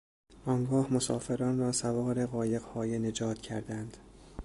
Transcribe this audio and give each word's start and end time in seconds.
آنگاه 0.45 0.93
مسافران 0.93 1.57
را 1.59 1.71
سوار 1.71 2.25
قایقهای 2.25 2.99
نجات 2.99 3.41
کردند. 3.41 3.97